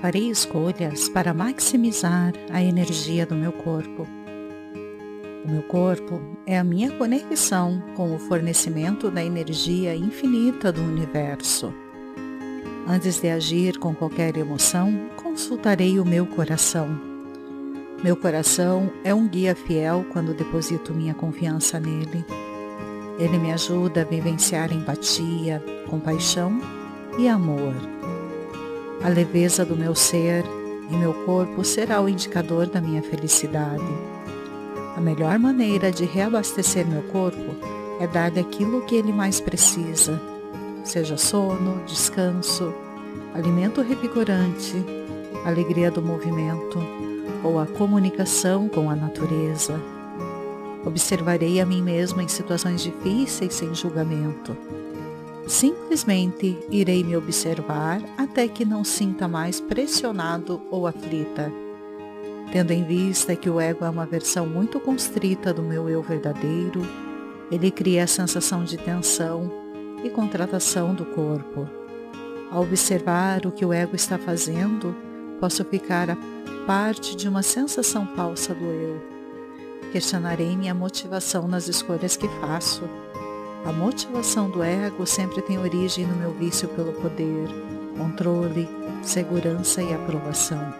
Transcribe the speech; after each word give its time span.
Farei 0.00 0.30
escolhas 0.30 1.08
para 1.08 1.32
maximizar 1.32 2.32
a 2.50 2.62
energia 2.62 3.24
do 3.24 3.34
meu 3.34 3.52
corpo. 3.52 4.06
O 5.44 5.50
meu 5.50 5.62
corpo 5.62 6.20
é 6.46 6.58
a 6.58 6.64
minha 6.64 6.90
conexão 6.90 7.82
com 7.94 8.14
o 8.14 8.18
fornecimento 8.18 9.10
da 9.10 9.24
energia 9.24 9.94
infinita 9.94 10.70
do 10.70 10.82
universo. 10.82 11.72
Antes 12.86 13.20
de 13.20 13.28
agir 13.28 13.78
com 13.78 13.94
qualquer 13.94 14.36
emoção, 14.36 15.08
consultarei 15.16 15.98
o 15.98 16.04
meu 16.04 16.26
coração. 16.26 16.88
Meu 18.02 18.16
coração 18.16 18.92
é 19.02 19.14
um 19.14 19.26
guia 19.26 19.56
fiel 19.56 20.04
quando 20.12 20.34
deposito 20.34 20.92
minha 20.92 21.14
confiança 21.14 21.80
nele. 21.80 22.24
Ele 23.18 23.38
me 23.38 23.52
ajuda 23.52 24.02
a 24.02 24.04
vivenciar 24.04 24.72
empatia, 24.72 25.62
compaixão 25.88 26.60
e 27.18 27.26
amor. 27.28 27.74
A 29.02 29.08
leveza 29.08 29.64
do 29.64 29.76
meu 29.76 29.94
ser 29.94 30.44
e 30.90 30.96
meu 30.96 31.12
corpo 31.24 31.64
será 31.64 32.00
o 32.00 32.08
indicador 32.08 32.66
da 32.66 32.80
minha 32.80 33.02
felicidade. 33.02 33.84
A 34.96 35.00
melhor 35.00 35.38
maneira 35.38 35.92
de 35.92 36.04
reabastecer 36.04 36.86
meu 36.86 37.02
corpo 37.02 37.54
é 38.00 38.06
dar-lhe 38.06 38.40
aquilo 38.40 38.82
que 38.82 38.96
ele 38.96 39.12
mais 39.12 39.40
precisa, 39.40 40.20
seja 40.84 41.16
sono, 41.16 41.84
descanso, 41.84 42.72
alimento 43.34 43.82
revigorante, 43.82 44.84
alegria 45.44 45.90
do 45.90 46.00
movimento 46.00 46.78
ou 47.44 47.58
a 47.58 47.66
comunicação 47.66 48.68
com 48.68 48.90
a 48.90 48.96
natureza. 48.96 49.80
Observarei 50.84 51.60
a 51.60 51.66
mim 51.66 51.82
mesmo 51.82 52.20
em 52.20 52.28
situações 52.28 52.82
difíceis 52.82 53.54
sem 53.54 53.74
julgamento. 53.74 54.56
Simplesmente 55.46 56.58
irei 56.70 57.04
me 57.04 57.16
observar 57.16 58.02
até 58.18 58.48
que 58.48 58.64
não 58.64 58.82
sinta 58.82 59.28
mais 59.28 59.60
pressionado 59.60 60.60
ou 60.70 60.86
aflita. 60.86 61.52
Tendo 62.50 62.72
em 62.72 62.82
vista 62.82 63.36
que 63.36 63.48
o 63.48 63.60
ego 63.60 63.84
é 63.84 63.90
uma 63.90 64.06
versão 64.06 64.46
muito 64.46 64.80
constrita 64.80 65.52
do 65.52 65.62
meu 65.62 65.88
eu 65.88 66.02
verdadeiro, 66.02 66.82
ele 67.50 67.70
cria 67.70 68.04
a 68.04 68.08
sensação 68.08 68.64
de 68.64 68.76
tensão 68.76 69.50
e 70.02 70.10
contratação 70.10 70.94
do 70.94 71.04
corpo. 71.04 71.68
Ao 72.50 72.62
observar 72.62 73.46
o 73.46 73.52
que 73.52 73.64
o 73.64 73.72
ego 73.72 73.94
está 73.94 74.18
fazendo, 74.18 74.96
posso 75.38 75.64
ficar 75.64 76.10
a 76.10 76.16
parte 76.66 77.14
de 77.14 77.28
uma 77.28 77.42
sensação 77.42 78.06
falsa 78.16 78.52
do 78.52 78.64
eu. 78.64 79.00
Questionarei 79.92 80.56
minha 80.56 80.74
motivação 80.74 81.46
nas 81.46 81.68
escolhas 81.68 82.16
que 82.16 82.28
faço. 82.40 82.82
A 83.66 83.72
motivação 83.72 84.48
do 84.48 84.62
ego 84.62 85.04
sempre 85.04 85.42
tem 85.42 85.58
origem 85.58 86.06
no 86.06 86.14
meu 86.14 86.30
vício 86.30 86.68
pelo 86.68 86.92
poder, 86.92 87.48
controle, 87.98 88.68
segurança 89.02 89.82
e 89.82 89.92
aprovação. 89.92 90.72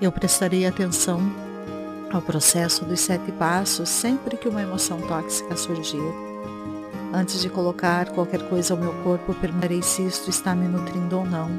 Eu 0.00 0.12
prestarei 0.12 0.64
atenção 0.64 1.20
ao 2.12 2.22
processo 2.22 2.84
dos 2.84 3.00
sete 3.00 3.32
passos 3.32 3.88
sempre 3.88 4.36
que 4.36 4.48
uma 4.48 4.62
emoção 4.62 5.00
tóxica 5.00 5.56
surgir. 5.56 6.14
Antes 7.12 7.40
de 7.40 7.50
colocar 7.50 8.10
qualquer 8.10 8.48
coisa 8.48 8.74
ao 8.74 8.78
meu 8.78 8.92
corpo, 9.02 9.34
perguntarei 9.34 9.82
se 9.82 10.06
isto 10.06 10.30
está 10.30 10.54
me 10.54 10.68
nutrindo 10.68 11.18
ou 11.18 11.26
não. 11.26 11.50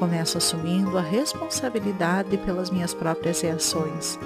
Começo 0.00 0.38
assumindo 0.38 0.98
a 0.98 1.00
responsabilidade 1.00 2.36
pelas 2.38 2.70
minhas 2.70 2.92
próprias 2.92 3.40
reações 3.40 4.18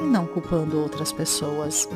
e 0.00 0.02
não 0.02 0.26
culpando 0.26 0.80
outras 0.80 1.12
pessoas. 1.12 1.88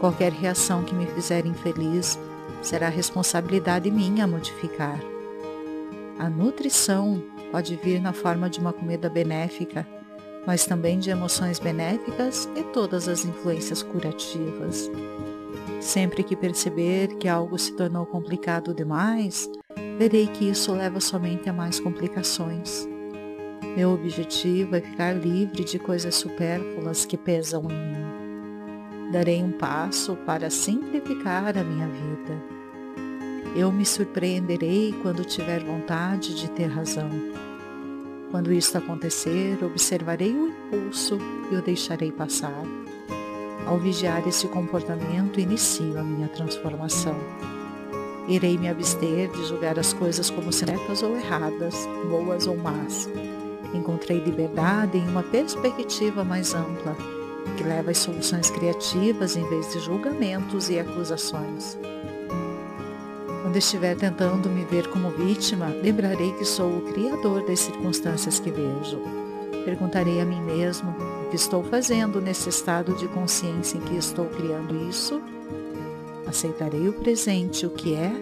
Qualquer 0.00 0.32
reação 0.32 0.84
que 0.84 0.94
me 0.94 1.06
fizer 1.06 1.46
infeliz 1.46 2.18
será 2.62 2.88
responsabilidade 2.88 3.90
minha 3.90 4.26
modificar. 4.26 5.00
A 6.18 6.28
nutrição 6.28 7.22
pode 7.50 7.76
vir 7.76 8.00
na 8.00 8.12
forma 8.12 8.48
de 8.50 8.58
uma 8.58 8.72
comida 8.72 9.08
benéfica, 9.08 9.86
mas 10.46 10.64
também 10.66 10.98
de 10.98 11.10
emoções 11.10 11.58
benéficas 11.58 12.48
e 12.56 12.62
todas 12.62 13.08
as 13.08 13.24
influências 13.24 13.82
curativas. 13.82 14.90
Sempre 15.80 16.22
que 16.22 16.36
perceber 16.36 17.16
que 17.16 17.28
algo 17.28 17.58
se 17.58 17.72
tornou 17.72 18.06
complicado 18.06 18.74
demais, 18.74 19.48
verei 19.98 20.26
que 20.26 20.48
isso 20.48 20.72
leva 20.72 21.00
somente 21.00 21.48
a 21.48 21.52
mais 21.52 21.80
complicações. 21.80 22.88
Meu 23.76 23.90
objetivo 23.90 24.76
é 24.76 24.80
ficar 24.80 25.12
livre 25.12 25.64
de 25.64 25.78
coisas 25.78 26.14
supérfluas 26.14 27.04
que 27.04 27.16
pesam 27.16 27.64
em 27.70 27.92
mim. 27.92 28.05
Darei 29.12 29.40
um 29.40 29.52
passo 29.52 30.16
para 30.26 30.50
simplificar 30.50 31.56
a 31.56 31.62
minha 31.62 31.86
vida. 31.86 32.56
Eu 33.54 33.70
me 33.70 33.86
surpreenderei 33.86 34.92
quando 35.00 35.24
tiver 35.24 35.62
vontade 35.62 36.34
de 36.34 36.50
ter 36.50 36.66
razão. 36.66 37.08
Quando 38.30 38.52
isto 38.52 38.76
acontecer, 38.76 39.62
observarei 39.64 40.32
o 40.32 40.48
impulso 40.48 41.18
e 41.50 41.54
o 41.54 41.62
deixarei 41.62 42.10
passar. 42.10 42.62
Ao 43.64 43.78
vigiar 43.78 44.26
esse 44.26 44.48
comportamento, 44.48 45.40
inicio 45.40 45.98
a 45.98 46.02
minha 46.02 46.28
transformação. 46.28 47.16
Irei 48.28 48.58
me 48.58 48.68
abster 48.68 49.30
de 49.30 49.46
julgar 49.46 49.78
as 49.78 49.92
coisas 49.92 50.28
como 50.28 50.52
certas 50.52 51.02
ou 51.02 51.16
erradas, 51.16 51.74
boas 52.10 52.48
ou 52.48 52.56
más. 52.56 53.08
Encontrei 53.72 54.18
liberdade 54.18 54.98
em 54.98 55.08
uma 55.08 55.22
perspectiva 55.22 56.24
mais 56.24 56.54
ampla, 56.54 56.96
que 57.56 57.64
leva 57.64 57.90
às 57.90 57.98
soluções 57.98 58.50
criativas 58.50 59.36
em 59.36 59.48
vez 59.48 59.72
de 59.72 59.80
julgamentos 59.80 60.68
e 60.70 60.78
acusações. 60.78 61.78
Quando 63.42 63.56
estiver 63.56 63.96
tentando 63.96 64.50
me 64.50 64.64
ver 64.64 64.88
como 64.88 65.10
vítima, 65.10 65.68
lembrarei 65.82 66.32
que 66.32 66.44
sou 66.44 66.78
o 66.78 66.92
criador 66.92 67.46
das 67.46 67.60
circunstâncias 67.60 68.40
que 68.40 68.50
vejo. 68.50 69.00
Perguntarei 69.64 70.20
a 70.20 70.24
mim 70.24 70.40
mesmo 70.42 70.90
o 71.24 71.30
que 71.30 71.36
estou 71.36 71.62
fazendo 71.64 72.20
nesse 72.20 72.48
estado 72.48 72.94
de 72.94 73.08
consciência 73.08 73.78
em 73.78 73.80
que 73.80 73.96
estou 73.96 74.26
criando 74.26 74.88
isso. 74.88 75.22
Aceitarei 76.26 76.88
o 76.88 76.92
presente, 76.92 77.64
o 77.64 77.70
que 77.70 77.94
é, 77.94 78.12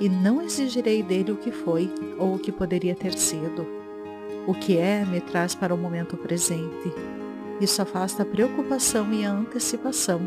e 0.00 0.08
não 0.08 0.42
exigirei 0.42 1.02
dele 1.02 1.32
o 1.32 1.36
que 1.36 1.52
foi 1.52 1.88
ou 2.18 2.34
o 2.34 2.38
que 2.38 2.50
poderia 2.50 2.94
ter 2.94 3.12
sido. 3.12 3.66
O 4.46 4.54
que 4.54 4.76
é 4.76 5.04
me 5.04 5.20
traz 5.20 5.54
para 5.54 5.74
o 5.74 5.78
momento 5.78 6.16
presente. 6.16 6.92
Isso 7.62 7.80
afasta 7.80 8.24
a 8.24 8.26
preocupação 8.26 9.10
e 9.12 9.24
a 9.24 9.32
antecipação 9.32 10.20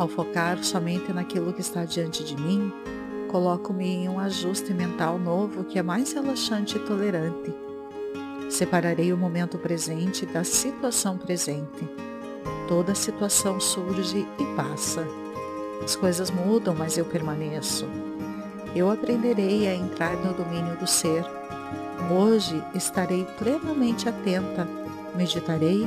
ao 0.00 0.08
focar 0.08 0.64
somente 0.64 1.12
naquilo 1.12 1.52
que 1.52 1.60
está 1.60 1.84
diante 1.84 2.24
de 2.24 2.34
mim, 2.34 2.72
coloco-me 3.28 3.86
em 3.86 4.08
um 4.08 4.18
ajuste 4.18 4.72
mental 4.72 5.18
novo 5.18 5.62
que 5.62 5.78
é 5.78 5.82
mais 5.82 6.14
relaxante 6.14 6.78
e 6.78 6.80
tolerante. 6.80 7.52
Separarei 8.48 9.12
o 9.12 9.16
momento 9.18 9.58
presente 9.58 10.24
da 10.24 10.42
situação 10.42 11.18
presente. 11.18 11.86
Toda 12.66 12.94
situação 12.94 13.60
surge 13.60 14.26
e 14.38 14.56
passa. 14.56 15.06
As 15.84 15.94
coisas 15.94 16.30
mudam, 16.30 16.74
mas 16.74 16.96
eu 16.96 17.04
permaneço. 17.04 17.86
Eu 18.74 18.90
aprenderei 18.90 19.68
a 19.68 19.74
entrar 19.74 20.16
no 20.16 20.32
domínio 20.32 20.78
do 20.78 20.86
ser. 20.86 21.22
Hoje 22.10 22.64
estarei 22.74 23.26
plenamente 23.38 24.08
atenta, 24.08 24.66
meditarei, 25.14 25.86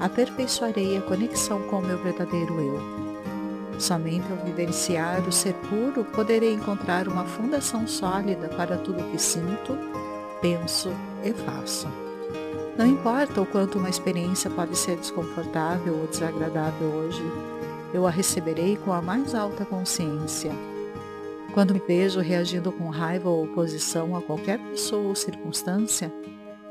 aperfeiçoarei 0.00 0.96
a 0.96 1.02
conexão 1.02 1.62
com 1.62 1.78
o 1.78 1.82
meu 1.82 2.02
verdadeiro 2.02 2.60
eu. 2.60 3.80
Somente 3.80 4.30
ao 4.30 4.44
vivenciar 4.44 5.26
o 5.26 5.32
ser 5.32 5.54
puro 5.54 6.04
poderei 6.04 6.52
encontrar 6.52 7.08
uma 7.08 7.24
fundação 7.24 7.86
sólida 7.86 8.48
para 8.48 8.76
tudo 8.76 9.10
que 9.10 9.18
sinto, 9.18 9.76
penso 10.42 10.90
e 11.24 11.32
faço. 11.32 11.88
Não 12.76 12.86
importa 12.86 13.40
o 13.40 13.46
quanto 13.46 13.78
uma 13.78 13.88
experiência 13.88 14.50
pode 14.50 14.76
ser 14.76 14.96
desconfortável 14.96 15.98
ou 15.98 16.06
desagradável 16.06 16.88
hoje, 16.88 17.22
eu 17.92 18.06
a 18.06 18.10
receberei 18.10 18.76
com 18.76 18.92
a 18.92 19.02
mais 19.02 19.34
alta 19.34 19.64
consciência. 19.64 20.52
Quando 21.52 21.74
me 21.74 21.80
vejo 21.80 22.20
reagindo 22.20 22.70
com 22.70 22.88
raiva 22.88 23.28
ou 23.28 23.44
oposição 23.44 24.14
a 24.14 24.22
qualquer 24.22 24.58
pessoa 24.58 25.08
ou 25.08 25.14
circunstância, 25.14 26.12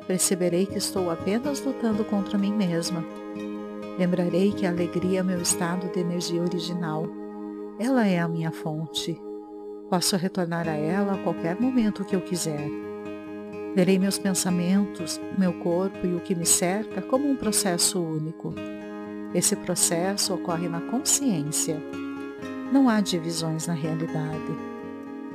perceberei 0.09 0.65
que 0.65 0.79
estou 0.79 1.11
apenas 1.11 1.63
lutando 1.63 2.03
contra 2.03 2.35
mim 2.35 2.51
mesma 2.51 3.05
Lembrarei 3.99 4.53
que 4.53 4.65
a 4.65 4.69
alegria 4.69 5.19
é 5.19 5.23
meu 5.23 5.41
estado 5.41 5.91
de 5.91 5.99
energia 5.99 6.41
original. 6.41 7.05
Ela 7.77 8.07
é 8.07 8.17
a 8.17 8.29
minha 8.29 8.49
fonte. 8.49 9.21
Posso 9.89 10.15
retornar 10.15 10.69
a 10.69 10.77
ela 10.77 11.15
a 11.15 11.17
qualquer 11.17 11.59
momento 11.59 12.05
que 12.05 12.15
eu 12.15 12.21
quiser. 12.21 12.65
Verei 13.75 13.99
meus 13.99 14.17
pensamentos, 14.17 15.19
meu 15.37 15.51
corpo 15.51 16.07
e 16.07 16.15
o 16.15 16.21
que 16.21 16.33
me 16.33 16.45
cerca 16.45 17.01
como 17.01 17.29
um 17.29 17.35
processo 17.35 18.01
único. 18.01 18.53
Esse 19.35 19.57
processo 19.57 20.33
ocorre 20.33 20.69
na 20.69 20.79
consciência. 20.79 21.77
Não 22.71 22.87
há 22.87 23.01
divisões 23.01 23.67
na 23.67 23.73
realidade. 23.73 24.55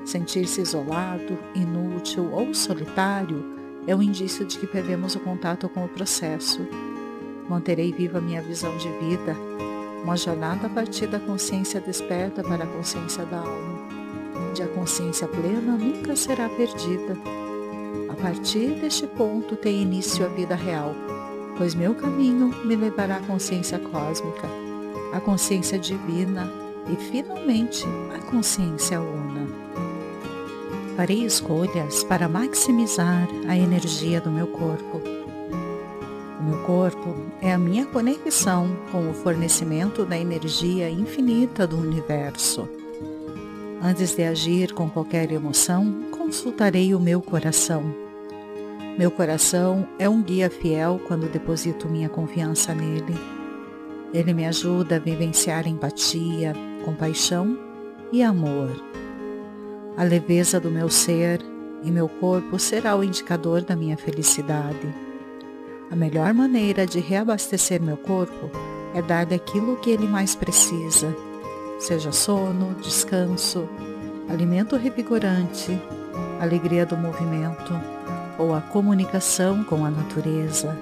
Sentir-se 0.07 0.63
isolado, 0.63 1.39
inútil 1.55 2.33
ou 2.33 2.55
solitário 2.55 3.63
é 3.87 3.95
um 3.95 4.03
indício 4.03 4.45
de 4.45 4.59
que 4.59 4.67
perdemos 4.67 5.15
o 5.15 5.21
contato 5.21 5.69
com 5.69 5.85
o 5.85 5.89
processo 5.89 6.67
Manterei 7.49 7.93
viva 7.93 8.21
minha 8.23 8.41
visão 8.41 8.75
de 8.79 8.89
vida, 8.89 9.37
uma 10.03 10.17
jornada 10.17 10.67
a 10.67 10.71
partir 10.71 11.07
da 11.07 11.21
consciência 11.21 11.79
desperta 11.79 12.43
para 12.43 12.65
a 12.65 12.67
consciência 12.67 13.25
da 13.27 13.39
alma, 13.39 13.89
onde 14.49 14.63
a 14.63 14.69
consciência 14.69 15.29
plena 15.29 15.77
nunca 15.77 16.17
será 16.17 16.49
perdida. 16.49 17.19
A 18.09 18.15
partir 18.15 18.71
deste 18.81 19.07
ponto 19.07 19.57
tem 19.57 19.83
início 19.83 20.25
a 20.25 20.29
vida 20.29 20.55
real, 20.55 20.95
pois 21.59 21.75
meu 21.75 21.95
caminho 21.95 22.51
me 22.65 22.77
levará 22.77 23.17
à 23.17 23.21
consciência 23.21 23.79
cósmica, 23.79 24.49
à 25.13 25.21
consciência 25.21 25.79
divina 25.79 26.51
e, 26.91 26.97
finalmente, 26.97 27.85
à 28.15 28.19
consciência 28.31 29.01
una. 29.01 29.84
Farei 30.97 31.25
escolhas 31.25 32.05
para 32.05 32.29
maximizar 32.29 33.29
a 33.49 33.57
energia 33.57 34.21
do 34.21 34.31
meu 34.31 34.47
corpo. 34.47 35.01
O 36.39 36.43
meu 36.45 36.59
corpo 36.65 37.17
é 37.43 37.53
a 37.53 37.59
minha 37.59 37.85
conexão 37.85 38.77
com 38.93 39.11
o 39.11 39.15
fornecimento 39.15 40.05
da 40.05 40.17
energia 40.17 40.89
infinita 40.89 41.67
do 41.67 41.77
universo. 41.77 42.69
Antes 43.83 44.15
de 44.15 44.23
agir 44.23 44.73
com 44.73 44.89
qualquer 44.89 45.33
emoção, 45.33 46.05
consultarei 46.13 46.95
o 46.95 47.01
meu 47.01 47.21
coração. 47.21 47.83
Meu 48.97 49.11
coração 49.11 49.89
é 49.99 50.09
um 50.09 50.23
guia 50.23 50.49
fiel 50.49 51.01
quando 51.09 51.29
deposito 51.29 51.89
minha 51.89 52.09
confiança 52.09 52.73
nele. 52.73 53.19
Ele 54.13 54.33
me 54.33 54.47
ajuda 54.47 54.97
a 54.97 55.01
vivenciar 55.01 55.67
empatia, 55.67 56.53
compaixão 56.85 57.59
e 58.13 58.23
amor. 58.23 58.71
A 59.97 60.03
leveza 60.03 60.59
do 60.59 60.73
meu 60.73 60.91
ser 60.91 61.41
e 61.85 61.91
meu 61.91 62.09
corpo 62.09 62.59
será 62.59 62.97
o 62.97 63.05
indicador 63.05 63.63
da 63.63 63.77
minha 63.77 63.97
felicidade. 63.97 64.93
A 65.89 65.95
melhor 65.95 66.35
maneira 66.35 66.85
de 66.85 66.99
reabastecer 66.99 67.81
meu 67.81 67.97
corpo 67.97 68.51
é 68.93 69.01
dar-lhe 69.01 69.37
aquilo 69.37 69.77
que 69.77 69.91
ele 69.91 70.09
mais 70.09 70.35
precisa, 70.35 71.15
seja 71.79 72.11
sono, 72.11 72.75
descanso, 72.83 73.69
alimento 74.29 74.75
revigorante, 74.75 75.81
alegria 76.41 76.85
do 76.85 76.97
movimento 76.97 77.73
ou 78.37 78.53
a 78.53 78.61
comunicação 78.61 79.63
com 79.63 79.85
a 79.85 79.91
natureza. 79.91 80.77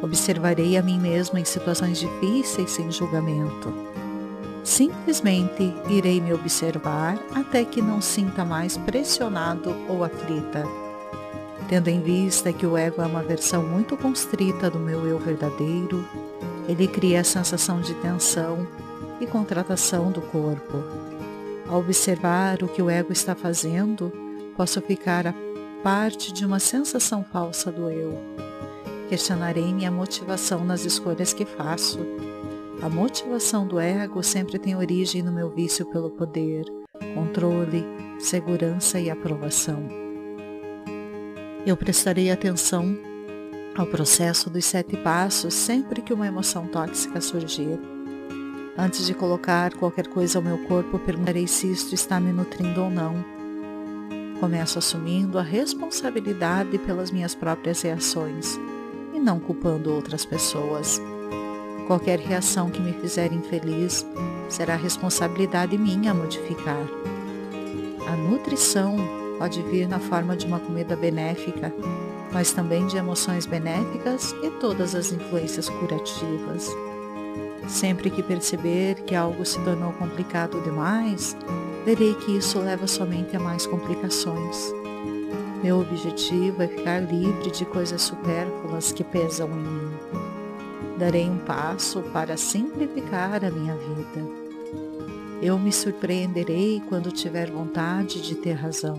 Observarei 0.00 0.78
a 0.78 0.82
mim 0.82 0.98
mesmo 0.98 1.36
em 1.36 1.44
situações 1.44 1.98
difíceis 1.98 2.70
sem 2.70 2.90
julgamento 2.90 4.05
Simplesmente 4.66 5.72
irei 5.88 6.20
me 6.20 6.34
observar 6.34 7.16
até 7.32 7.64
que 7.64 7.80
não 7.80 8.00
sinta 8.00 8.44
mais 8.44 8.76
pressionado 8.76 9.72
ou 9.88 10.02
aflita. 10.02 10.64
Tendo 11.68 11.86
em 11.86 12.02
vista 12.02 12.52
que 12.52 12.66
o 12.66 12.76
ego 12.76 13.00
é 13.00 13.06
uma 13.06 13.22
versão 13.22 13.62
muito 13.62 13.96
constrita 13.96 14.68
do 14.68 14.80
meu 14.80 15.06
eu 15.06 15.20
verdadeiro, 15.20 16.04
ele 16.68 16.88
cria 16.88 17.20
a 17.20 17.24
sensação 17.24 17.80
de 17.80 17.94
tensão 17.94 18.66
e 19.20 19.26
contratação 19.26 20.10
do 20.10 20.20
corpo. 20.20 20.82
Ao 21.68 21.78
observar 21.78 22.60
o 22.64 22.68
que 22.68 22.82
o 22.82 22.90
ego 22.90 23.12
está 23.12 23.36
fazendo, 23.36 24.12
posso 24.56 24.80
ficar 24.80 25.28
a 25.28 25.34
parte 25.80 26.32
de 26.32 26.44
uma 26.44 26.58
sensação 26.58 27.22
falsa 27.22 27.70
do 27.70 27.88
eu. 27.88 28.18
Questionarei 29.08 29.72
minha 29.72 29.92
motivação 29.92 30.64
nas 30.64 30.84
escolhas 30.84 31.32
que 31.32 31.44
faço 31.44 32.00
a 32.82 32.88
motivação 32.88 33.66
do 33.66 33.80
ego 33.80 34.22
sempre 34.22 34.58
tem 34.58 34.76
origem 34.76 35.22
no 35.22 35.32
meu 35.32 35.48
vício 35.48 35.86
pelo 35.86 36.10
poder, 36.10 36.64
controle, 37.14 37.84
segurança 38.18 39.00
e 39.00 39.10
aprovação. 39.10 39.88
Eu 41.64 41.76
prestarei 41.76 42.30
atenção 42.30 42.96
ao 43.76 43.86
processo 43.86 44.50
dos 44.50 44.64
sete 44.64 44.96
passos 44.98 45.54
sempre 45.54 46.02
que 46.02 46.12
uma 46.12 46.26
emoção 46.26 46.66
tóxica 46.66 47.20
surgir. 47.20 47.78
Antes 48.78 49.06
de 49.06 49.14
colocar 49.14 49.72
qualquer 49.74 50.06
coisa 50.06 50.38
ao 50.38 50.44
meu 50.44 50.58
corpo, 50.66 50.98
perguntarei 50.98 51.46
se 51.46 51.70
isto 51.70 51.94
está 51.94 52.20
me 52.20 52.30
nutrindo 52.30 52.82
ou 52.82 52.90
não. 52.90 53.24
Começo 54.38 54.78
assumindo 54.78 55.38
a 55.38 55.42
responsabilidade 55.42 56.76
pelas 56.78 57.10
minhas 57.10 57.34
próprias 57.34 57.80
reações 57.80 58.58
e 59.14 59.18
não 59.18 59.40
culpando 59.40 59.92
outras 59.92 60.26
pessoas. 60.26 61.00
Qualquer 61.86 62.18
reação 62.18 62.68
que 62.68 62.80
me 62.80 62.92
fizer 62.92 63.32
infeliz 63.32 64.04
será 64.48 64.74
responsabilidade 64.74 65.78
minha 65.78 66.12
modificar. 66.12 66.84
A 68.08 68.16
nutrição 68.16 68.96
pode 69.38 69.62
vir 69.62 69.86
na 69.86 70.00
forma 70.00 70.36
de 70.36 70.46
uma 70.46 70.58
comida 70.58 70.96
benéfica, 70.96 71.72
mas 72.32 72.50
também 72.50 72.84
de 72.88 72.96
emoções 72.96 73.46
benéficas 73.46 74.34
e 74.42 74.50
todas 74.58 74.96
as 74.96 75.12
influências 75.12 75.68
curativas. 75.68 76.68
Sempre 77.68 78.10
que 78.10 78.22
perceber 78.22 78.96
que 79.02 79.14
algo 79.14 79.44
se 79.44 79.60
tornou 79.60 79.92
complicado 79.92 80.60
demais, 80.62 81.36
verei 81.84 82.14
que 82.14 82.36
isso 82.36 82.58
leva 82.58 82.88
somente 82.88 83.36
a 83.36 83.40
mais 83.40 83.64
complicações. 83.64 84.72
Meu 85.62 85.80
objetivo 85.80 86.64
é 86.64 86.68
ficar 86.68 86.98
livre 87.00 87.50
de 87.52 87.64
coisas 87.64 88.02
supérfluas 88.02 88.90
que 88.90 89.04
pesam 89.04 89.48
em 89.50 89.62
mim 89.62 90.25
darei 90.96 91.28
um 91.28 91.38
passo 91.38 92.02
para 92.12 92.36
simplificar 92.36 93.44
a 93.44 93.50
minha 93.50 93.74
vida. 93.74 94.46
Eu 95.42 95.58
me 95.58 95.70
surpreenderei 95.70 96.82
quando 96.88 97.12
tiver 97.12 97.50
vontade 97.50 98.22
de 98.22 98.34
ter 98.34 98.54
razão. 98.54 98.98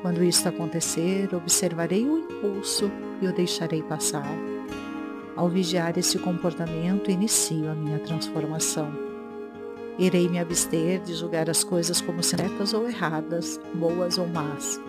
Quando 0.00 0.24
isto 0.24 0.48
acontecer, 0.48 1.34
observarei 1.34 2.06
o 2.06 2.18
impulso 2.18 2.90
e 3.20 3.26
o 3.26 3.34
deixarei 3.34 3.82
passar. 3.82 4.26
Ao 5.36 5.48
vigiar 5.48 5.98
esse 5.98 6.18
comportamento, 6.18 7.10
inicio 7.10 7.70
a 7.70 7.74
minha 7.74 7.98
transformação. 7.98 8.90
Irei 9.98 10.26
me 10.28 10.38
abster 10.38 11.00
de 11.00 11.14
julgar 11.14 11.50
as 11.50 11.62
coisas 11.62 12.00
como 12.00 12.22
certas 12.22 12.72
ou 12.72 12.88
erradas, 12.88 13.60
boas 13.74 14.16
ou 14.16 14.26
más. 14.26 14.80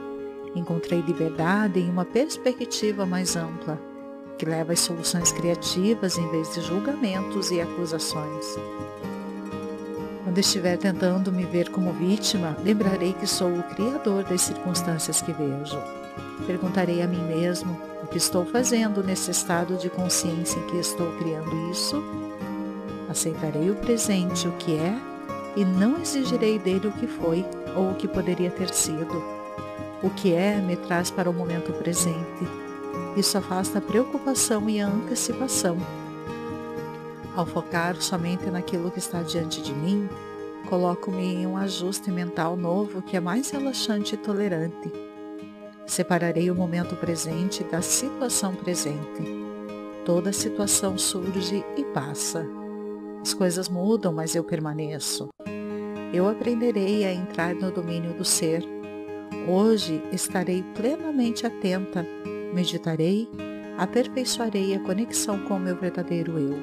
Encontrei 0.56 1.02
liberdade 1.02 1.82
em 1.82 1.90
uma 1.90 2.06
perspectiva 2.06 3.06
mais 3.06 3.36
ampla 3.36 3.91
que 4.42 4.46
leva 4.48 4.74
às 4.74 4.80
soluções 4.80 5.32
criativas 5.32 6.18
em 6.18 6.28
vez 6.32 6.52
de 6.56 6.62
julgamentos 6.62 7.52
e 7.52 7.62
acusações. 7.62 8.58
Quando 10.24 10.40
estiver 10.40 10.80
tentando 10.80 11.32
me 11.32 11.46
ver 11.46 11.70
como 11.70 11.94
vítima, 11.94 12.58
lembrarei 12.64 13.14
que 13.14 13.28
sou 13.28 13.50
o 13.50 13.62
criador 13.76 14.24
das 14.24 14.42
circunstâncias 14.42 15.22
que 15.22 15.32
vejo. 15.32 15.78
Perguntarei 16.48 17.04
a 17.04 17.08
mim 17.08 17.22
mesmo 17.28 17.80
o 18.02 18.08
que 18.08 18.18
estou 18.18 18.44
fazendo 18.44 19.04
nesse 19.04 19.30
estado 19.30 19.78
de 19.78 19.92
consciência 19.92 20.58
em 20.58 20.66
que 20.66 20.78
estou 20.78 21.12
criando 21.20 21.70
isso. 21.70 22.04
Aceitarei 23.08 23.70
o 23.70 23.76
presente, 23.76 24.48
o 24.48 24.54
que 24.54 24.76
é, 24.76 24.98
e 25.56 25.64
não 25.64 26.02
exigirei 26.02 26.58
dele 26.58 26.88
o 26.88 26.94
que 26.94 27.06
foi 27.06 27.46
ou 27.76 27.92
o 27.92 27.96
que 27.96 28.08
poderia 28.08 28.50
ter 28.50 28.74
sido. 28.74 29.24
O 30.02 30.10
que 30.10 30.34
é 30.34 30.56
me 30.58 30.76
traz 30.78 31.12
para 31.12 31.30
o 31.30 31.34
momento 31.34 31.72
presente 31.74 32.61
isso 33.16 33.38
afasta 33.38 33.80
a 33.80 33.82
preocupação 33.82 34.70
e 34.70 34.80
a 34.80 34.88
antecipação. 34.88 35.78
Ao 37.36 37.46
focar 37.46 38.02
somente 38.02 38.50
naquilo 38.50 38.92
que 38.92 39.00
está 39.00 39.22
diante 39.22 39.62
de 39.62 39.74
mim, 39.74 40.10
coloco-me 40.70 41.36
em 41.36 41.48
um 41.48 41.58
ajuste 41.58 42.12
mental 42.12 42.56
novo 42.56 43.02
que 43.02 43.16
é 43.16 43.20
mais 43.20 43.50
relaxante 43.50 44.16
e 44.16 44.18
tolerante. 44.18 44.92
Separarei 45.86 46.50
o 46.50 46.56
momento 46.56 46.96
presente 46.96 47.64
da 47.64 47.82
situação 47.82 48.56
presente. 48.56 49.24
Toda 50.06 50.34
situação 50.34 50.98
surge 50.98 51.64
e 51.78 51.84
passa. 51.86 52.46
As 53.22 53.34
coisas 53.34 53.70
mudam, 53.70 54.12
mas 54.12 54.36
eu 54.36 54.44
permaneço. 54.44 55.30
Eu 56.14 56.28
aprenderei 56.28 57.06
a 57.06 57.14
entrar 57.14 57.54
no 57.54 57.72
domínio 57.72 58.14
do 58.14 58.26
ser. 58.26 58.64
Hoje 59.48 60.02
estarei 60.12 60.64
plenamente 60.76 61.46
atenta 61.46 62.06
meditarei, 62.54 63.30
aperfeiçoarei 63.78 64.76
a 64.76 64.80
conexão 64.80 65.40
com 65.46 65.56
o 65.56 65.60
meu 65.60 65.76
verdadeiro 65.76 66.38
eu. 66.38 66.58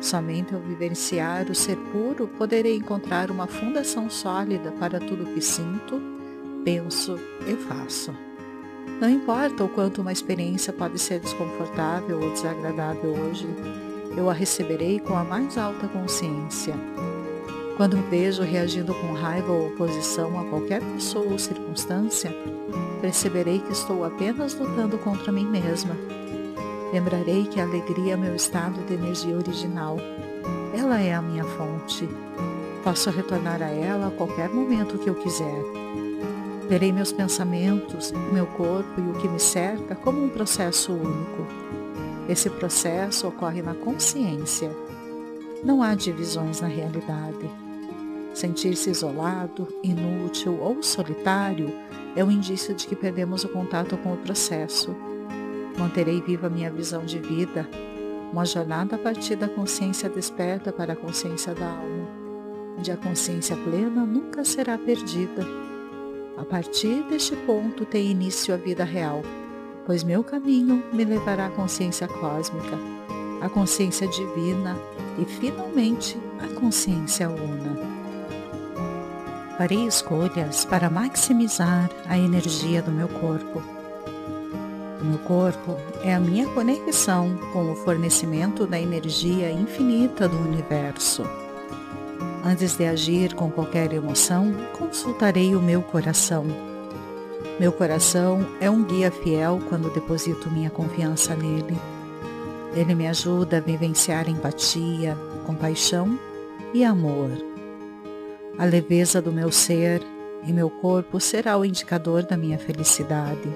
Somente 0.00 0.54
ao 0.54 0.60
vivenciar 0.60 1.50
o 1.50 1.54
ser 1.54 1.76
puro 1.90 2.28
poderei 2.38 2.76
encontrar 2.76 3.30
uma 3.30 3.46
fundação 3.46 4.08
sólida 4.10 4.70
para 4.72 4.98
tudo 5.00 5.32
que 5.32 5.40
sinto, 5.40 6.00
penso 6.64 7.18
e 7.46 7.56
faço. 7.56 8.14
Não 9.00 9.10
importa 9.10 9.64
o 9.64 9.68
quanto 9.68 10.00
uma 10.00 10.12
experiência 10.12 10.72
pode 10.72 10.98
ser 10.98 11.20
desconfortável 11.20 12.20
ou 12.20 12.32
desagradável 12.32 13.12
hoje, 13.12 13.46
eu 14.16 14.30
a 14.30 14.32
receberei 14.32 14.98
com 15.00 15.14
a 15.14 15.24
mais 15.24 15.58
alta 15.58 15.86
consciência. 15.88 16.74
Quando 17.76 17.98
vejo 18.08 18.42
reagindo 18.42 18.94
com 18.94 19.12
raiva 19.12 19.52
ou 19.52 19.66
oposição 19.66 20.40
a 20.40 20.44
qualquer 20.44 20.80
pessoa 20.80 21.30
ou 21.30 21.38
circunstância, 21.38 22.34
perceberei 23.02 23.58
que 23.58 23.70
estou 23.70 24.02
apenas 24.02 24.54
lutando 24.54 24.96
contra 24.96 25.30
mim 25.30 25.44
mesma. 25.44 25.94
Lembrarei 26.90 27.44
que 27.44 27.60
a 27.60 27.64
alegria 27.64 28.14
é 28.14 28.16
meu 28.16 28.34
estado 28.34 28.82
de 28.86 28.94
energia 28.94 29.36
original. 29.36 29.98
Ela 30.74 31.02
é 31.02 31.12
a 31.12 31.20
minha 31.20 31.44
fonte. 31.44 32.08
Posso 32.82 33.10
retornar 33.10 33.60
a 33.60 33.68
ela 33.68 34.06
a 34.06 34.10
qualquer 34.10 34.48
momento 34.48 34.96
que 34.96 35.10
eu 35.10 35.14
quiser. 35.14 35.62
Verei 36.70 36.90
meus 36.92 37.12
pensamentos, 37.12 38.10
meu 38.32 38.46
corpo 38.46 38.98
e 38.98 39.02
o 39.02 39.20
que 39.20 39.28
me 39.28 39.38
cerca 39.38 39.94
como 39.96 40.24
um 40.24 40.30
processo 40.30 40.94
único. 40.94 41.46
Esse 42.26 42.48
processo 42.48 43.28
ocorre 43.28 43.60
na 43.60 43.74
consciência. 43.74 44.74
Não 45.62 45.82
há 45.82 45.94
divisões 45.94 46.62
na 46.62 46.68
realidade. 46.68 47.65
Sentir-se 48.36 48.90
isolado, 48.90 49.66
inútil 49.82 50.60
ou 50.60 50.82
solitário 50.82 51.72
é 52.14 52.22
um 52.22 52.30
indício 52.30 52.74
de 52.74 52.86
que 52.86 52.94
perdemos 52.94 53.44
o 53.44 53.48
contato 53.48 53.96
com 53.96 54.12
o 54.12 54.16
processo. 54.18 54.94
Manterei 55.78 56.20
viva 56.20 56.50
minha 56.50 56.70
visão 56.70 57.02
de 57.02 57.18
vida, 57.18 57.66
uma 58.30 58.44
jornada 58.44 58.96
a 58.96 58.98
partir 58.98 59.36
da 59.36 59.48
consciência 59.48 60.10
desperta 60.10 60.70
para 60.70 60.92
a 60.92 60.96
consciência 60.96 61.54
da 61.54 61.66
alma, 61.66 62.08
onde 62.78 62.92
a 62.92 62.96
consciência 62.98 63.56
plena 63.56 64.04
nunca 64.04 64.44
será 64.44 64.76
perdida. 64.76 65.42
A 66.36 66.44
partir 66.44 67.04
deste 67.04 67.34
ponto 67.36 67.86
tem 67.86 68.10
início 68.10 68.52
a 68.52 68.58
vida 68.58 68.84
real, 68.84 69.22
pois 69.86 70.04
meu 70.04 70.22
caminho 70.22 70.84
me 70.92 71.06
levará 71.06 71.46
à 71.46 71.50
consciência 71.50 72.06
cósmica, 72.06 72.76
à 73.40 73.48
consciência 73.48 74.06
divina 74.06 74.76
e, 75.18 75.24
finalmente, 75.24 76.18
à 76.38 76.48
consciência 76.60 77.30
una. 77.30 77.95
Farei 79.56 79.86
escolhas 79.86 80.66
para 80.66 80.90
maximizar 80.90 81.88
a 82.06 82.18
energia 82.18 82.82
do 82.82 82.92
meu 82.92 83.08
corpo. 83.08 83.62
O 85.00 85.04
meu 85.04 85.18
corpo 85.20 85.76
é 86.04 86.14
a 86.14 86.20
minha 86.20 86.46
conexão 86.48 87.38
com 87.52 87.72
o 87.72 87.76
fornecimento 87.76 88.66
da 88.66 88.78
energia 88.78 89.50
infinita 89.50 90.28
do 90.28 90.36
universo. 90.36 91.24
Antes 92.44 92.76
de 92.76 92.84
agir 92.84 93.34
com 93.34 93.50
qualquer 93.50 93.92
emoção, 93.94 94.54
consultarei 94.76 95.56
o 95.56 95.62
meu 95.62 95.80
coração. 95.80 96.44
Meu 97.58 97.72
coração 97.72 98.46
é 98.60 98.70
um 98.70 98.84
guia 98.84 99.10
fiel 99.10 99.58
quando 99.70 99.92
deposito 99.92 100.50
minha 100.50 100.68
confiança 100.68 101.34
nele. 101.34 101.78
Ele 102.74 102.94
me 102.94 103.06
ajuda 103.06 103.56
a 103.56 103.60
vivenciar 103.60 104.28
empatia, 104.28 105.16
compaixão 105.46 106.18
e 106.74 106.84
amor. 106.84 107.45
A 108.58 108.64
leveza 108.64 109.20
do 109.20 109.30
meu 109.30 109.52
ser 109.52 110.02
e 110.46 110.52
meu 110.52 110.70
corpo 110.70 111.20
será 111.20 111.58
o 111.58 111.64
indicador 111.64 112.22
da 112.22 112.38
minha 112.38 112.58
felicidade. 112.58 113.48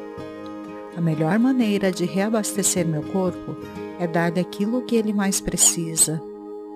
A 0.95 1.01
melhor 1.01 1.39
maneira 1.39 1.91
de 1.91 2.05
reabastecer 2.05 2.87
meu 2.87 3.03
corpo 3.03 3.57
é 3.99 4.07
dar-lhe 4.07 4.41
aquilo 4.41 4.85
que 4.85 4.97
ele 4.97 5.15
mais 5.15 5.41
precisa, 5.41 6.21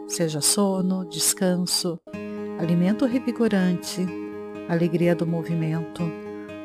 seja 0.08 0.40
sono, 0.40 1.04
descanso, 1.04 2.00
alimento 2.58 3.04
revigorante, 3.04 4.06
alegria 4.70 5.14
do 5.14 5.26
movimento 5.26 6.02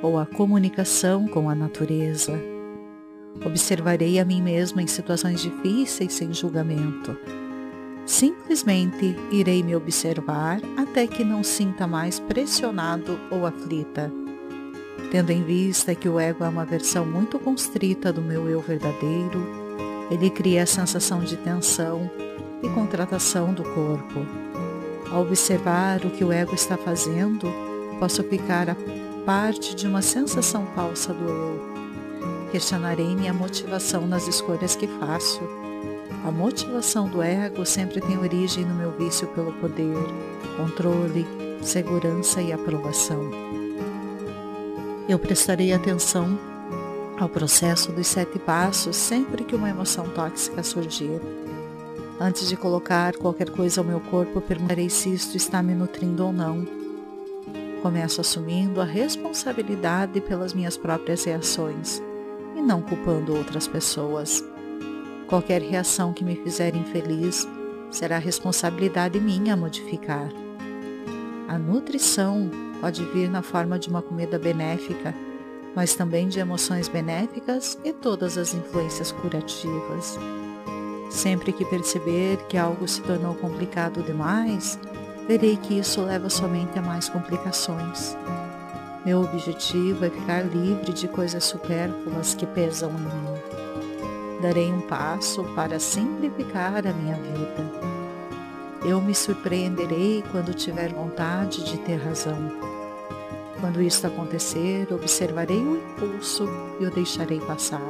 ou 0.02 0.18
a 0.18 0.26
comunicação 0.26 1.28
com 1.28 1.50
a 1.50 1.56
natureza. 1.56 2.40
Observarei 3.46 4.18
a 4.18 4.24
mim 4.24 4.42
mesma 4.42 4.82
em 4.82 4.88
situações 4.88 5.42
difíceis 5.42 6.14
sem 6.14 6.34
julgamento 6.34 7.18
Simplesmente 8.10 9.16
irei 9.30 9.62
me 9.62 9.76
observar 9.76 10.60
até 10.76 11.06
que 11.06 11.24
não 11.24 11.44
sinta 11.44 11.86
mais 11.86 12.20
pressionado 12.20 13.20
ou 13.30 13.46
aflita. 13.46 14.12
Tendo 15.12 15.30
em 15.30 15.44
vista 15.44 15.94
que 15.94 16.10
o 16.10 16.20
ego 16.20 16.44
é 16.44 16.50
uma 16.50 16.66
versão 16.66 17.06
muito 17.06 17.38
constrita 17.38 18.12
do 18.12 18.20
meu 18.20 18.50
eu 18.50 18.62
verdadeiro, 18.62 19.46
ele 20.10 20.32
cria 20.32 20.64
a 20.64 20.66
sensação 20.66 21.20
de 21.20 21.38
tensão 21.38 22.10
e 22.64 22.70
contratação 22.70 23.54
do 23.54 23.64
corpo. 23.64 24.26
Ao 25.12 25.22
observar 25.22 26.04
o 26.04 26.10
que 26.10 26.24
o 26.24 26.32
ego 26.32 26.56
está 26.56 26.78
fazendo, 26.78 27.48
posso 28.00 28.24
ficar 28.24 28.72
a 28.72 28.76
parte 29.24 29.76
de 29.76 29.86
uma 29.86 30.02
sensação 30.02 30.66
falsa 30.74 31.14
do 31.14 31.26
eu. 31.26 32.50
Questionarei 32.52 33.16
minha 33.16 33.34
motivação 33.36 34.08
nas 34.08 34.28
escolhas 34.28 34.76
que 34.76 34.88
faço 34.88 35.48
a 36.26 36.32
motivação 36.32 37.08
do 37.08 37.22
ego 37.22 37.66
sempre 37.66 38.02
tem 38.02 38.18
origem 38.18 38.66
no 38.66 38.76
meu 38.76 38.92
vício 38.92 39.28
pelo 39.30 39.54
poder, 39.54 39.96
controle, 40.58 41.26
segurança 41.62 42.42
e 42.42 42.52
aprovação. 42.52 43.32
Eu 45.08 45.18
prestarei 45.18 45.74
atenção 45.74 46.38
ao 47.18 47.30
processo 47.30 47.92
dos 47.92 48.08
sete 48.08 48.38
passos 48.38 48.96
sempre 48.96 49.44
que 49.44 49.56
uma 49.56 49.70
emoção 49.70 50.10
tóxica 50.10 50.62
surgir. 50.62 51.22
Antes 52.20 52.50
de 52.50 52.58
colocar 52.58 53.16
qualquer 53.16 53.50
coisa 53.50 53.80
ao 53.80 53.88
meu 53.88 54.02
corpo, 54.02 54.42
perguntarei 54.42 54.90
se 54.90 55.14
isto 55.14 55.38
está 55.38 55.64
me 55.64 55.74
nutrindo 55.74 56.26
ou 56.26 56.34
não. 56.34 56.68
Começo 57.82 58.20
assumindo 58.20 58.82
a 58.82 58.86
responsabilidade 58.86 60.20
pelas 60.20 60.54
minhas 60.54 60.76
próprias 60.76 61.24
reações 61.24 62.02
e 62.58 62.62
não 62.62 62.82
culpando 62.82 63.34
outras 63.34 63.70
pessoas. 63.70 64.44
Qualquer 65.30 65.62
reação 65.62 66.12
que 66.12 66.24
me 66.24 66.36
fizer 66.36 66.76
infeliz 66.76 67.48
será 67.92 68.18
responsabilidade 68.18 69.20
minha 69.20 69.56
modificar. 69.56 70.28
A 71.48 71.56
nutrição 71.56 72.50
pode 72.82 73.06
vir 73.06 73.30
na 73.30 73.44
forma 73.44 73.78
de 73.78 73.90
uma 73.90 74.02
comida 74.02 74.40
benéfica, 74.40 75.14
mas 75.76 75.94
também 75.94 76.28
de 76.28 76.40
emoções 76.40 76.88
benéficas 76.88 77.78
e 77.84 77.94
todas 77.94 78.40
as 78.40 78.56
influências 78.56 79.12
curativas. 79.12 80.18
Sempre 81.12 81.54
que 81.54 81.64
perceber 81.66 82.38
que 82.48 82.58
algo 82.58 82.88
se 82.88 83.00
tornou 83.02 83.36
complicado 83.36 84.02
demais, 84.02 84.80
verei 85.28 85.58
que 85.58 85.78
isso 85.78 86.02
leva 86.02 86.28
somente 86.28 86.80
a 86.80 86.82
mais 86.82 87.08
complicações. 87.08 88.18
Meu 89.06 89.22
objetivo 89.22 90.06
é 90.06 90.10
ficar 90.10 90.42
livre 90.42 90.92
de 90.92 91.08
coisas 91.08 91.44
supérfluas 91.44 92.34
que 92.34 92.48
pesam 92.48 92.90
em 92.90 92.94
mim 92.94 93.69
darei 94.42 94.72
um 94.72 94.82
passo 94.82 95.44
para 95.56 95.80
simplificar 95.80 96.88
a 96.88 96.94
minha 96.94 97.16
vida. 97.16 97.90
Eu 98.86 99.02
me 99.02 99.14
surpreenderei 99.14 100.24
quando 100.32 100.54
tiver 100.54 100.94
vontade 100.94 101.64
de 101.66 101.78
ter 101.80 101.98
razão. 101.98 102.38
Quando 103.60 103.82
isto 103.82 104.08
acontecer, 104.08 104.88
observarei 104.94 105.58
o 105.58 105.76
impulso 105.76 106.48
e 106.80 106.86
o 106.86 106.92
deixarei 106.92 107.42
passar. 107.42 107.82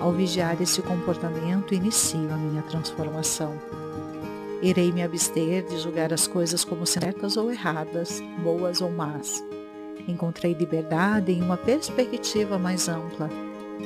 Ao 0.00 0.10
vigiar 0.10 0.60
esse 0.60 0.80
comportamento, 0.80 1.74
inicio 1.74 2.32
a 2.32 2.36
minha 2.36 2.62
transformação. 2.62 3.58
Irei 4.62 4.90
me 4.90 5.02
abster 5.02 5.64
de 5.64 5.78
julgar 5.78 6.14
as 6.14 6.26
coisas 6.26 6.64
como 6.64 6.86
certas 6.86 7.36
ou 7.36 7.50
erradas, 7.50 8.22
boas 8.42 8.80
ou 8.80 8.90
más. 8.90 9.44
Encontrei 10.08 10.54
liberdade 10.54 11.32
em 11.32 11.42
uma 11.42 11.58
perspectiva 11.58 12.58
mais 12.58 12.88
ampla 12.88 13.28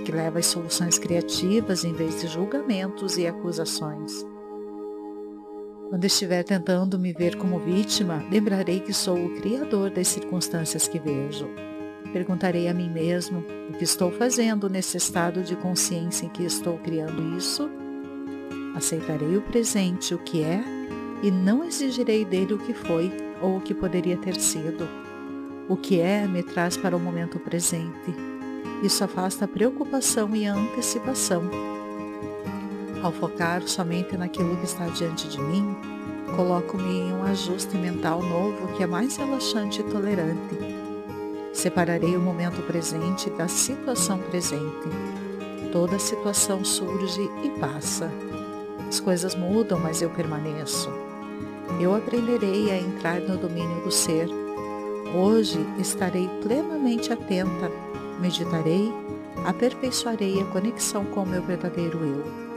que 0.04 0.12
leva 0.12 0.38
às 0.38 0.47
soluções 0.47 0.99
criativas 0.99 1.85
em 1.85 1.92
vez 1.92 2.21
de 2.21 2.28
julgamentos 2.28 3.16
e 3.18 3.26
acusações. 3.26 4.25
Quando 5.88 6.04
estiver 6.04 6.42
tentando 6.45 6.99
me 6.99 7.12
ver 7.12 7.37
como 7.37 7.59
vítima, 7.59 8.23
lembrarei 8.30 8.80
que 8.80 8.92
sou 8.92 9.16
o 9.16 9.35
criador 9.37 9.90
das 9.90 10.09
circunstâncias 10.09 10.87
que 10.87 10.99
vejo. 10.99 11.49
Perguntarei 12.12 12.68
a 12.68 12.75
mim 12.75 12.90
mesmo 12.90 13.45
o 13.71 13.73
que 13.73 13.85
estou 13.85 14.11
fazendo 14.11 14.68
nesse 14.68 14.99
estado 14.99 15.42
de 15.42 15.57
consciência 15.57 16.26
em 16.26 16.28
que 16.28 16.45
estou 16.45 16.78
criando 16.78 17.37
isso. 17.37 17.71
Aceitarei 18.75 19.37
o 19.37 19.42
presente, 19.42 20.14
o 20.14 20.18
que 20.18 20.42
é, 20.42 20.62
e 21.23 21.30
não 21.30 21.64
exigirei 21.64 22.25
dele 22.25 22.54
o 22.54 22.59
que 22.59 22.75
foi 22.75 23.11
ou 23.40 23.57
o 23.57 23.61
que 23.61 23.75
poderia 23.75 24.16
ter 24.18 24.38
sido. 24.38 24.87
O 25.68 25.76
que 25.76 26.00
é 26.00 26.26
me 26.26 26.42
traz 26.42 26.76
para 26.76 26.97
o 26.97 27.00
momento 27.00 27.38
presente 27.38 28.14
isso 28.82 29.02
afasta 29.02 29.44
a 29.44 29.49
preocupação 29.49 30.35
e 30.37 30.47
a 30.47 30.54
antecipação. 30.54 31.42
Ao 33.02 33.11
focar 33.11 33.62
somente 33.66 34.16
naquilo 34.16 34.56
que 34.56 34.64
está 34.64 34.87
diante 34.87 35.28
de 35.28 35.40
mim, 35.40 35.76
coloco-me 36.37 37.00
em 37.00 37.12
um 37.12 37.25
ajuste 37.25 37.76
mental 37.76 38.23
novo 38.23 38.76
que 38.76 38.82
é 38.82 38.87
mais 38.87 39.16
relaxante 39.16 39.80
e 39.80 39.85
tolerante. 39.85 40.58
Separarei 41.52 42.16
o 42.16 42.20
momento 42.20 42.64
presente 42.66 43.28
da 43.30 43.49
situação 43.49 44.18
presente. 44.18 44.88
Toda 45.73 45.99
situação 45.99 46.64
surge 46.64 47.28
e 47.42 47.50
passa. 47.58 48.11
As 48.88 49.00
coisas 49.00 49.35
mudam, 49.35 49.78
mas 49.78 50.00
eu 50.00 50.11
permaneço. 50.11 50.88
Eu 51.80 51.94
aprenderei 51.94 52.70
a 52.70 52.78
entrar 52.78 53.20
no 53.20 53.37
domínio 53.37 53.82
do 53.82 53.90
ser. 53.90 54.28
Hoje 55.14 55.58
estarei 55.78 56.28
plenamente 56.42 57.12
atenta 57.12 57.70
meditarei, 58.20 58.92
aperfeiçoarei 59.44 60.40
a 60.40 60.44
conexão 60.46 61.04
com 61.06 61.22
o 61.22 61.26
meu 61.26 61.42
verdadeiro 61.42 61.98
eu. 62.04 62.48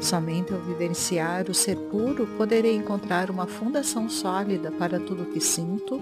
Somente 0.00 0.52
ao 0.52 0.60
vivenciar 0.60 1.50
o 1.50 1.54
ser 1.54 1.76
puro 1.76 2.26
poderei 2.36 2.76
encontrar 2.76 3.30
uma 3.30 3.46
fundação 3.46 4.08
sólida 4.08 4.70
para 4.70 5.00
tudo 5.00 5.22
o 5.22 5.26
que 5.26 5.40
sinto, 5.40 6.00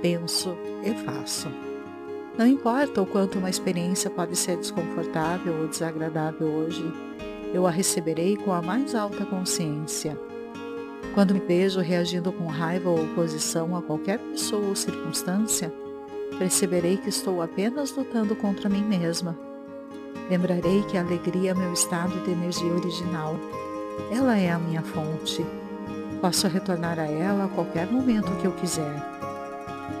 penso 0.00 0.56
e 0.84 0.94
faço. 1.04 1.48
Não 2.38 2.46
importa 2.46 3.00
o 3.00 3.06
quanto 3.06 3.38
uma 3.38 3.50
experiência 3.50 4.10
pode 4.10 4.36
ser 4.36 4.56
desconfortável 4.56 5.60
ou 5.60 5.68
desagradável 5.68 6.48
hoje, 6.48 6.84
eu 7.52 7.66
a 7.66 7.70
receberei 7.70 8.36
com 8.36 8.52
a 8.52 8.60
mais 8.60 8.94
alta 8.94 9.24
consciência. 9.24 10.18
Quando 11.14 11.32
me 11.32 11.40
vejo 11.40 11.80
reagindo 11.80 12.32
com 12.32 12.46
raiva 12.46 12.90
ou 12.90 13.04
oposição 13.04 13.76
a 13.76 13.82
qualquer 13.82 14.18
pessoa 14.18 14.66
ou 14.66 14.74
circunstância, 14.74 15.72
perceberei 16.38 16.96
que 16.96 17.08
estou 17.08 17.42
apenas 17.42 17.94
lutando 17.96 18.34
contra 18.36 18.68
mim 18.68 18.82
mesma. 18.82 19.38
Lembrarei 20.28 20.82
que 20.84 20.96
a 20.96 21.02
alegria 21.02 21.50
é 21.50 21.54
meu 21.54 21.72
estado 21.72 22.18
de 22.24 22.30
energia 22.30 22.72
original. 22.72 23.36
Ela 24.10 24.38
é 24.38 24.50
a 24.50 24.58
minha 24.58 24.82
fonte. 24.82 25.44
Posso 26.20 26.48
retornar 26.48 26.98
a 26.98 27.06
ela 27.06 27.44
a 27.44 27.48
qualquer 27.48 27.86
momento 27.86 28.34
que 28.40 28.46
eu 28.46 28.52
quiser. 28.52 29.02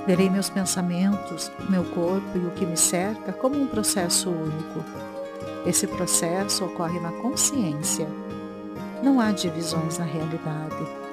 Verei 0.06 0.30
meus 0.30 0.48
pensamentos, 0.48 1.50
meu 1.68 1.84
corpo 1.84 2.36
e 2.36 2.46
o 2.46 2.50
que 2.52 2.64
me 2.64 2.76
cerca 2.76 3.32
como 3.32 3.60
um 3.60 3.66
processo 3.66 4.30
único. 4.30 4.84
Esse 5.66 5.86
processo 5.86 6.64
ocorre 6.64 6.98
na 7.00 7.12
consciência. 7.12 8.08
Não 9.02 9.20
há 9.20 9.30
divisões 9.32 9.98
na 9.98 10.04
realidade. 10.04 11.03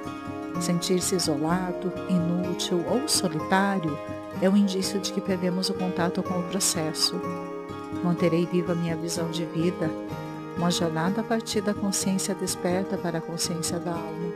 Sentir-se 0.60 1.16
isolado, 1.16 1.92
inútil 2.08 2.84
ou 2.88 3.08
solitário 3.08 3.98
é 4.40 4.48
um 4.48 4.56
indício 4.56 5.00
de 5.00 5.12
que 5.12 5.20
perdemos 5.20 5.68
o 5.70 5.74
contato 5.74 6.22
com 6.22 6.38
o 6.38 6.42
processo. 6.44 7.20
Manterei 8.04 8.46
viva 8.46 8.74
minha 8.74 8.96
visão 8.96 9.30
de 9.30 9.44
vida, 9.44 9.90
uma 10.56 10.70
jornada 10.70 11.20
a 11.20 11.24
partir 11.24 11.60
da 11.60 11.74
consciência 11.74 12.34
desperta 12.34 12.96
para 12.96 13.18
a 13.18 13.20
consciência 13.20 13.78
da 13.78 13.92
alma, 13.92 14.32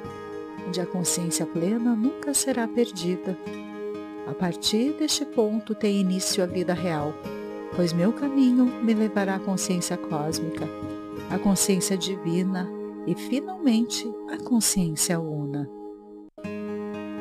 onde 0.66 0.80
a 0.80 0.86
consciência 0.86 1.46
plena 1.46 1.94
nunca 1.94 2.34
será 2.34 2.66
perdida. 2.66 3.36
A 4.26 4.34
partir 4.34 4.92
deste 4.92 5.24
ponto 5.24 5.74
tem 5.74 6.00
início 6.00 6.42
a 6.42 6.46
vida 6.46 6.74
real, 6.74 7.12
pois 7.74 7.92
meu 7.92 8.12
caminho 8.12 8.66
me 8.82 8.94
levará 8.94 9.36
à 9.36 9.40
consciência 9.40 9.96
cósmica, 9.96 10.68
à 11.30 11.38
consciência 11.38 11.96
divina 11.96 12.68
e, 13.06 13.14
finalmente, 13.14 14.10
à 14.28 14.42
consciência 14.42 15.20
una. 15.20 15.68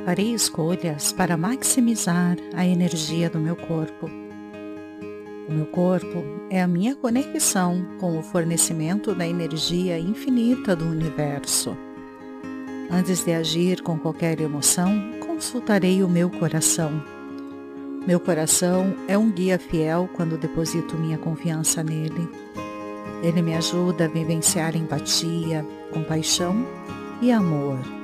Farei 0.05 0.33
escolhas 0.33 1.11
para 1.11 1.35
maximizar 1.35 2.37
a 2.53 2.65
energia 2.65 3.29
do 3.29 3.39
meu 3.39 3.55
corpo 3.55 4.09
o 5.47 5.53
meu 5.53 5.67
corpo 5.67 6.23
é 6.49 6.59
a 6.59 6.67
minha 6.67 6.95
conexão 6.95 7.85
com 7.99 8.17
o 8.17 8.23
fornecimento 8.23 9.13
da 9.13 9.27
energia 9.27 9.99
infinita 9.99 10.75
do 10.75 10.85
universo. 10.85 11.77
Antes 12.89 13.23
de 13.23 13.31
agir 13.31 13.81
com 13.81 13.97
qualquer 13.97 14.39
emoção, 14.41 14.91
consultarei 15.19 16.01
o 16.01 16.09
meu 16.09 16.31
coração. 16.31 16.99
Meu 18.07 18.19
coração 18.19 18.95
é 19.07 19.15
um 19.15 19.31
guia 19.31 19.59
fiel 19.59 20.09
quando 20.15 20.37
deposito 20.37 20.97
minha 20.97 21.17
confiança 21.19 21.83
nele. 21.83 22.27
Ele 23.21 23.43
me 23.43 23.53
ajuda 23.53 24.05
a 24.05 24.07
vivenciar 24.07 24.75
empatia, 24.75 25.63
compaixão 25.93 26.55
e 27.21 27.31
amor. 27.31 27.94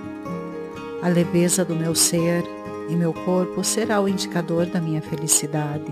A 1.01 1.07
leveza 1.07 1.65
do 1.65 1.75
meu 1.75 1.95
ser 1.95 2.43
e 2.87 2.95
meu 2.95 3.11
corpo 3.11 3.63
será 3.63 3.99
o 3.99 4.07
indicador 4.07 4.67
da 4.67 4.79
minha 4.79 5.01
felicidade. 5.01 5.91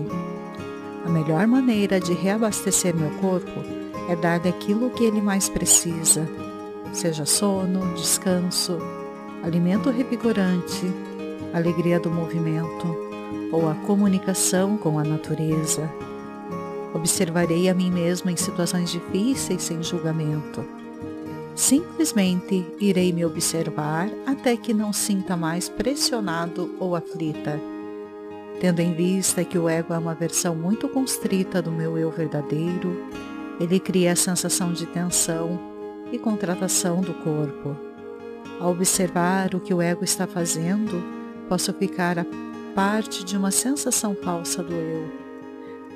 A 1.04 1.08
melhor 1.08 1.46
maneira 1.48 1.98
de 1.98 2.12
reabastecer 2.12 2.94
meu 2.94 3.10
corpo 3.18 3.60
é 4.08 4.14
dar 4.14 4.38
daquilo 4.38 4.90
que 4.90 5.04
ele 5.04 5.20
mais 5.20 5.48
precisa, 5.48 6.28
seja 6.92 7.26
sono, 7.26 7.94
descanso, 7.94 8.78
alimento 9.42 9.90
revigorante, 9.90 10.86
alegria 11.52 11.98
do 11.98 12.10
movimento 12.10 12.86
ou 13.50 13.68
a 13.68 13.74
comunicação 13.86 14.76
com 14.76 14.96
a 14.96 15.02
natureza. 15.02 15.90
Observarei 16.94 17.68
a 17.68 17.74
mim 17.74 17.90
mesma 17.90 18.30
em 18.30 18.36
situações 18.36 18.92
difíceis 18.92 19.62
sem 19.62 19.82
julgamento. 19.82 20.64
Simplesmente 21.54 22.64
irei 22.80 23.12
me 23.12 23.24
observar 23.24 24.08
até 24.26 24.56
que 24.56 24.72
não 24.72 24.92
sinta 24.92 25.36
mais 25.36 25.68
pressionado 25.68 26.74
ou 26.78 26.96
aflita 26.96 27.60
Tendo 28.60 28.80
em 28.80 28.92
vista 28.92 29.42
que 29.42 29.56
o 29.56 29.70
ego 29.70 29.94
é 29.94 29.98
uma 29.98 30.14
versão 30.14 30.54
muito 30.54 30.86
constrita 30.86 31.62
do 31.62 31.72
meu 31.72 31.96
eu 31.96 32.10
verdadeiro, 32.10 32.94
ele 33.58 33.80
cria 33.80 34.12
a 34.12 34.16
sensação 34.16 34.70
de 34.70 34.84
tensão 34.84 35.58
e 36.12 36.18
contratação 36.18 37.00
do 37.00 37.14
corpo. 37.14 37.74
Ao 38.60 38.70
observar 38.70 39.54
o 39.54 39.60
que 39.60 39.72
o 39.72 39.80
ego 39.80 40.04
está 40.04 40.26
fazendo, 40.26 41.02
posso 41.48 41.72
ficar 41.72 42.18
a 42.18 42.26
parte 42.74 43.24
de 43.24 43.34
uma 43.34 43.50
sensação 43.50 44.14
falsa 44.14 44.62
do 44.62 44.74
eu. 44.74 45.10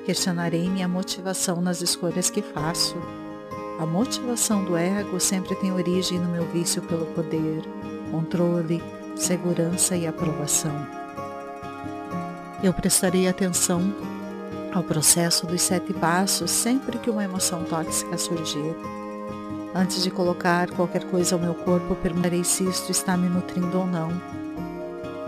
Questionarei 0.03 0.67
minha 0.67 0.87
motivação 0.87 1.61
nas 1.61 1.83
escolhas 1.83 2.31
que 2.31 2.41
faço. 2.41 2.95
A 3.79 3.85
motivação 3.85 4.63
do 4.63 4.77
ego 4.77 5.19
sempre 5.19 5.55
tem 5.55 5.71
origem 5.71 6.19
no 6.19 6.29
meu 6.29 6.45
vício 6.45 6.81
pelo 6.81 7.05
poder, 7.07 7.63
controle, 8.11 8.81
segurança 9.15 9.95
e 9.95 10.07
aprovação 10.07 11.05
eu 12.63 12.73
prestarei 12.73 13.27
atenção 13.27 13.93
ao 14.73 14.83
processo 14.83 15.45
dos 15.45 15.61
sete 15.61 15.93
passos 15.93 16.49
sempre 16.49 16.97
que 16.97 17.09
uma 17.09 17.23
emoção 17.23 17.63
tóxica 17.63 18.17
surgir. 18.17 18.75
Antes 19.73 20.01
de 20.01 20.09
colocar 20.09 20.69
qualquer 20.71 21.03
coisa 21.05 21.35
ao 21.35 21.41
meu 21.41 21.53
corpo, 21.53 21.95
perguntarei 21.95 22.43
se 22.43 22.63
isto 22.63 22.91
está 22.91 23.15
me 23.15 23.29
nutrindo 23.29 23.77
ou 23.77 23.85
não. 23.85 24.09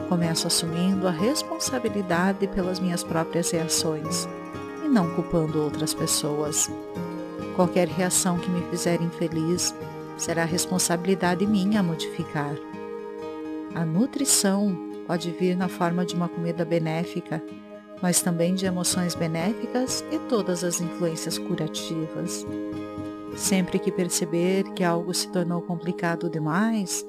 Começo 0.10 0.48
assumindo 0.48 1.08
a 1.08 1.12
responsabilidade 1.12 2.48
pelas 2.48 2.80
minhas 2.80 3.04
próprias 3.04 3.52
reações 3.52 4.28
e 4.84 4.88
não 4.88 5.14
culpando 5.14 5.62
outras 5.62 5.94
pessoas. 5.94 6.72
Qualquer 7.58 7.88
reação 7.88 8.38
que 8.38 8.52
me 8.52 8.62
fizer 8.70 9.02
infeliz 9.02 9.74
será 10.16 10.46
responsabilidade 10.46 11.44
minha 11.48 11.82
modificar. 11.82 12.56
A 13.74 13.84
nutrição 13.84 14.78
pode 15.08 15.32
vir 15.32 15.58
na 15.58 15.68
forma 15.68 16.06
de 16.06 16.14
uma 16.14 16.30
comida 16.30 16.64
benéfica, 16.64 17.44
mas 18.00 18.22
também 18.22 18.54
de 18.54 18.68
emoções 18.68 19.16
benéficas 19.16 20.06
e 20.12 20.20
todas 20.30 20.64
as 20.64 20.80
influências 20.80 21.40
curativas. 21.40 22.46
Sempre 23.36 23.80
que 23.80 23.92
perceber 23.92 24.64
que 24.76 24.84
algo 24.84 25.12
se 25.12 25.28
tornou 25.32 25.60
complicado 25.64 26.30
demais, 26.30 27.04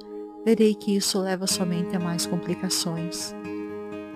verei 0.47 0.75
que 0.75 0.97
isso 0.97 1.21
leva 1.21 1.47
somente 1.47 1.95
a 1.95 2.01
mais 2.01 2.25
complicações. 2.25 3.35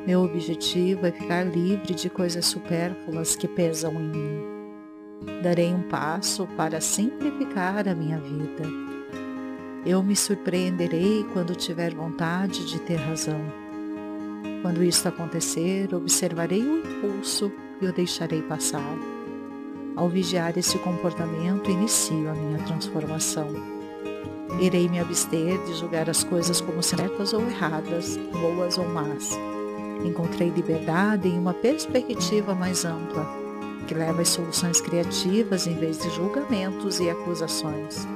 Meu 0.06 0.22
objetivo 0.22 1.04
é 1.04 1.12
ficar 1.12 1.44
livre 1.44 1.92
de 1.92 2.08
coisas 2.08 2.46
supérfluas 2.46 3.36
que 3.36 3.46
pesam 3.46 3.92
em 4.00 4.08
mim. 4.08 4.51
Darei 5.42 5.72
um 5.72 5.82
passo 5.82 6.46
para 6.56 6.80
simplificar 6.80 7.88
a 7.88 7.94
minha 7.94 8.18
vida. 8.18 8.64
Eu 9.84 10.02
me 10.02 10.14
surpreenderei 10.14 11.26
quando 11.32 11.56
tiver 11.56 11.92
vontade 11.94 12.64
de 12.66 12.78
ter 12.80 12.96
razão. 12.96 13.40
Quando 14.62 14.84
isto 14.84 15.08
acontecer, 15.08 15.92
observarei 15.92 16.62
o 16.62 16.78
impulso 16.78 17.50
e 17.80 17.86
o 17.86 17.92
deixarei 17.92 18.42
passar. 18.42 18.96
Ao 19.96 20.08
vigiar 20.08 20.56
esse 20.56 20.78
comportamento, 20.78 21.70
inicio 21.70 22.30
a 22.30 22.32
minha 22.32 22.58
transformação. 22.58 23.48
Irei 24.60 24.88
me 24.88 25.00
abster 25.00 25.58
de 25.64 25.74
julgar 25.74 26.08
as 26.08 26.22
coisas 26.22 26.60
como 26.60 26.82
certas 26.82 27.32
ou 27.32 27.42
erradas, 27.42 28.16
boas 28.30 28.78
ou 28.78 28.88
más. 28.88 29.30
Encontrei 30.04 30.50
liberdade 30.50 31.28
em 31.28 31.38
uma 31.38 31.54
perspectiva 31.54 32.54
mais 32.54 32.84
ampla, 32.84 33.41
que 33.82 33.94
leva 33.94 34.22
às 34.22 34.28
soluções 34.28 34.80
criativas 34.80 35.66
em 35.66 35.74
vez 35.74 35.98
de 35.98 36.10
julgamentos 36.10 37.00
e 37.00 37.10
acusações. 37.10 38.06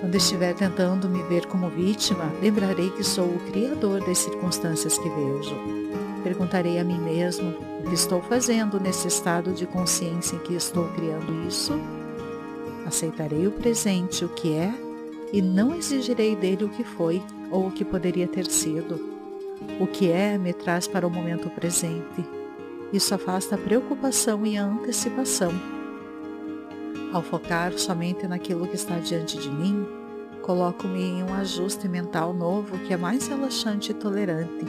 Quando 0.00 0.14
estiver 0.14 0.54
tentando 0.54 1.08
me 1.08 1.22
ver 1.24 1.46
como 1.46 1.68
vítima, 1.68 2.32
lembrarei 2.40 2.90
que 2.90 3.04
sou 3.04 3.26
o 3.26 3.40
criador 3.50 4.00
das 4.04 4.18
circunstâncias 4.18 4.96
que 4.96 5.08
vejo. 5.08 5.54
Perguntarei 6.24 6.78
a 6.78 6.84
mim 6.84 6.98
mesmo 6.98 7.50
o 7.80 7.88
que 7.88 7.94
estou 7.94 8.22
fazendo 8.22 8.80
nesse 8.80 9.08
estado 9.08 9.52
de 9.52 9.66
consciência 9.66 10.36
em 10.36 10.38
que 10.38 10.54
estou 10.54 10.88
criando 10.88 11.46
isso. 11.46 11.78
Aceitarei 12.86 13.46
o 13.46 13.52
presente, 13.52 14.24
o 14.24 14.28
que 14.30 14.54
é, 14.54 14.72
e 15.32 15.42
não 15.42 15.74
exigirei 15.74 16.34
dele 16.34 16.64
o 16.64 16.70
que 16.70 16.82
foi 16.82 17.22
ou 17.50 17.68
o 17.68 17.70
que 17.70 17.84
poderia 17.84 18.26
ter 18.26 18.46
sido. 18.46 18.98
O 19.78 19.86
que 19.86 20.10
é 20.10 20.38
me 20.38 20.52
traz 20.52 20.88
para 20.88 21.06
o 21.06 21.10
momento 21.10 21.50
presente. 21.50 22.39
Isso 22.92 23.14
afasta 23.14 23.54
a 23.54 23.58
preocupação 23.58 24.44
e 24.44 24.56
a 24.56 24.64
antecipação 24.64 25.52
ao 27.12 27.22
focar 27.22 27.76
somente 27.76 28.26
naquilo 28.28 28.68
que 28.68 28.76
está 28.76 28.98
diante 28.98 29.36
de 29.36 29.50
mim, 29.50 29.84
coloco-me 30.42 31.02
em 31.02 31.22
um 31.24 31.34
ajuste 31.34 31.88
mental 31.88 32.32
novo 32.32 32.78
que 32.86 32.94
é 32.94 32.96
mais 32.96 33.26
relaxante 33.26 33.90
e 33.90 33.94
tolerante. 33.94 34.64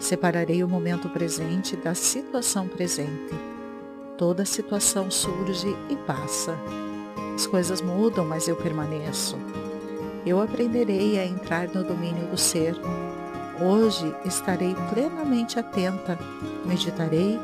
Separarei 0.00 0.64
o 0.64 0.68
momento 0.68 1.08
presente 1.08 1.76
da 1.76 1.94
situação 1.94 2.66
presente. 2.66 3.32
Toda 4.18 4.44
situação 4.44 5.08
surge 5.08 5.68
e 5.88 5.96
passa. 5.96 6.58
As 7.34 7.46
coisas 7.46 7.80
mudam, 7.80 8.24
mas 8.24 8.48
eu 8.48 8.56
permaneço. 8.56 9.36
Eu 10.26 10.40
aprenderei 10.40 11.18
a 11.18 11.24
entrar 11.24 11.68
no 11.68 11.84
domínio 11.84 12.26
do 12.26 12.36
ser. 12.36 12.74
Hoje 13.60 14.14
estarei 14.24 14.74
plenamente 14.90 15.58
atenta, 15.58 16.18
meditarei, 16.64 17.40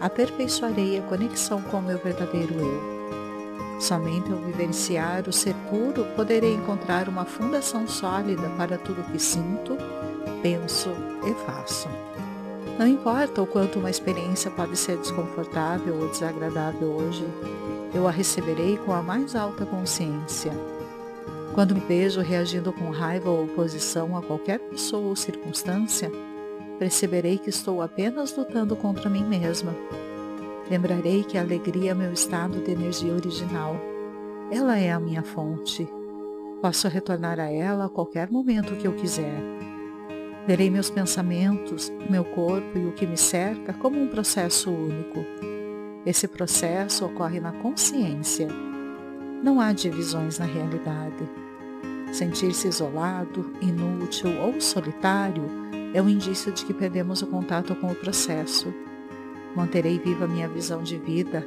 aperfeiçoarei 0.00 0.98
a 0.98 1.02
conexão 1.02 1.60
com 1.60 1.78
o 1.78 1.82
meu 1.82 1.98
verdadeiro 1.98 2.54
eu. 2.54 3.80
Somente 3.80 4.30
ao 4.30 4.38
vivenciar 4.38 5.28
o 5.28 5.32
ser 5.32 5.54
puro 5.68 6.06
poderei 6.14 6.54
encontrar 6.54 7.08
uma 7.08 7.24
fundação 7.24 7.86
sólida 7.88 8.48
para 8.56 8.78
tudo 8.78 9.02
que 9.10 9.18
sinto, 9.18 9.76
penso 10.40 10.90
e 11.24 11.34
faço. 11.44 11.88
Não 12.78 12.86
importa 12.86 13.42
o 13.42 13.46
quanto 13.46 13.80
uma 13.80 13.90
experiência 13.90 14.50
pode 14.50 14.76
ser 14.76 14.96
desconfortável 14.98 15.98
ou 16.00 16.08
desagradável 16.08 16.88
hoje, 16.88 17.26
eu 17.92 18.06
a 18.06 18.10
receberei 18.10 18.76
com 18.78 18.92
a 18.92 19.02
mais 19.02 19.34
alta 19.34 19.66
consciência. 19.66 20.52
Quando 21.56 21.74
me 21.74 21.80
vejo 21.80 22.20
reagindo 22.20 22.70
com 22.70 22.90
raiva 22.90 23.30
ou 23.30 23.44
oposição 23.44 24.14
a 24.14 24.20
qualquer 24.20 24.58
pessoa 24.58 25.08
ou 25.08 25.16
circunstância, 25.16 26.12
perceberei 26.78 27.38
que 27.38 27.48
estou 27.48 27.80
apenas 27.80 28.36
lutando 28.36 28.76
contra 28.76 29.08
mim 29.08 29.24
mesma. 29.24 29.74
Lembrarei 30.70 31.24
que 31.24 31.38
a 31.38 31.40
alegria 31.40 31.92
é 31.92 31.94
meu 31.94 32.12
estado 32.12 32.60
de 32.60 32.72
energia 32.72 33.10
original. 33.10 33.74
Ela 34.52 34.78
é 34.78 34.92
a 34.92 35.00
minha 35.00 35.22
fonte. 35.22 35.88
Posso 36.60 36.88
retornar 36.88 37.40
a 37.40 37.50
ela 37.50 37.86
a 37.86 37.88
qualquer 37.88 38.30
momento 38.30 38.76
que 38.76 38.86
eu 38.86 38.92
quiser. 38.92 39.40
Verei 40.46 40.68
meus 40.68 40.90
pensamentos, 40.90 41.90
meu 42.10 42.26
corpo 42.26 42.76
e 42.76 42.84
o 42.84 42.92
que 42.92 43.06
me 43.06 43.16
cerca 43.16 43.72
como 43.72 43.98
um 43.98 44.08
processo 44.08 44.70
único. 44.70 45.24
Esse 46.04 46.28
processo 46.28 47.06
ocorre 47.06 47.40
na 47.40 47.52
consciência. 47.52 48.46
Não 49.42 49.58
há 49.58 49.72
divisões 49.72 50.38
na 50.38 50.44
realidade. 50.44 51.45
Sentir-se 52.12 52.68
isolado, 52.68 53.50
inútil 53.60 54.30
ou 54.40 54.60
solitário 54.60 55.44
é 55.92 56.00
um 56.00 56.08
indício 56.08 56.52
de 56.52 56.64
que 56.64 56.72
perdemos 56.72 57.22
o 57.22 57.26
contato 57.26 57.74
com 57.74 57.90
o 57.90 57.94
processo. 57.94 58.72
Manterei 59.54 59.98
viva 59.98 60.26
minha 60.26 60.48
visão 60.48 60.82
de 60.82 60.96
vida, 60.98 61.46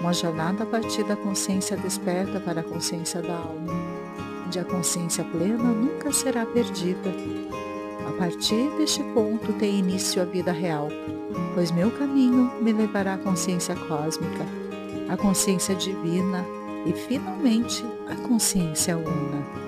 uma 0.00 0.12
jornada 0.12 0.64
a 0.64 0.66
partir 0.66 1.04
da 1.04 1.16
consciência 1.16 1.76
desperta 1.76 2.40
para 2.40 2.60
a 2.60 2.64
consciência 2.64 3.22
da 3.22 3.34
alma, 3.34 3.72
onde 4.46 4.58
a 4.58 4.64
consciência 4.64 5.24
plena 5.24 5.56
nunca 5.56 6.12
será 6.12 6.44
perdida. 6.44 7.14
A 8.08 8.12
partir 8.18 8.70
deste 8.76 9.02
ponto 9.14 9.52
tem 9.54 9.78
início 9.78 10.20
a 10.22 10.24
vida 10.24 10.52
real, 10.52 10.88
pois 11.54 11.70
meu 11.70 11.90
caminho 11.90 12.52
me 12.60 12.72
levará 12.72 13.14
à 13.14 13.18
consciência 13.18 13.74
cósmica, 13.74 14.44
à 15.08 15.16
consciência 15.16 15.74
divina 15.74 16.44
e, 16.84 16.92
finalmente, 16.92 17.84
à 18.08 18.14
consciência 18.28 18.96
una. 18.96 19.65